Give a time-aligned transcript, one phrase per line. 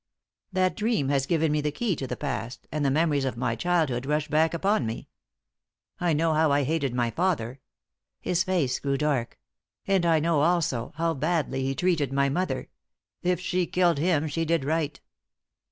[0.51, 3.55] That dream has given me the key to the past, and the memories of my
[3.55, 5.09] childhood rush back upon me.
[5.99, 7.59] I know how I hated my father"
[8.19, 9.37] his face grew dark
[9.85, 12.69] "and I know, also, how badly he treated my mother.
[13.21, 14.99] If she killed him, she did right."